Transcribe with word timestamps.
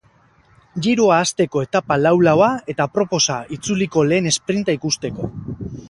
Giroa 0.85 1.19
hasteko 1.25 1.61
etapa 1.67 1.97
lau-laua 2.05 2.49
eta 2.75 2.89
aproposa 2.91 3.39
itzuliko 3.59 4.07
lehen 4.13 4.33
esprinta 4.35 4.81
ikusteko. 4.81 5.33